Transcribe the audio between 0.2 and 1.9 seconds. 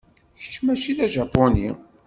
Kečč mačči d ajapuni.